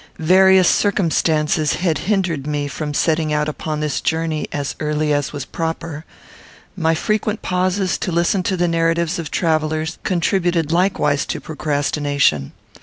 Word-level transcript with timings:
Various 0.17 0.67
circumstances 0.67 1.73
had 1.73 1.99
hindered 2.09 2.47
me 2.47 2.67
from 2.67 2.91
setting 2.91 3.31
out 3.31 3.47
upon 3.47 3.81
this 3.81 4.01
journey 4.01 4.47
as 4.51 4.75
early 4.79 5.13
as 5.13 5.31
was 5.31 5.45
proper. 5.45 6.05
My 6.75 6.95
frequent 6.95 7.43
pauses 7.43 7.99
to 7.99 8.11
listen 8.11 8.41
to 8.49 8.57
the 8.57 8.67
narratives 8.67 9.19
of 9.19 9.29
travellers 9.29 9.99
contributed 10.03 10.71
likewise 10.71 11.23
to 11.27 11.39
procrastination. 11.39 12.51